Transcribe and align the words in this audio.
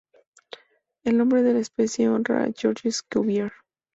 El 1.03 1.15
nombre 1.15 1.43
de 1.43 1.53
la 1.53 1.59
especie 1.59 2.09
honra 2.09 2.45
a 2.45 2.51
Georges 2.51 3.03
Cuvier. 3.03 3.53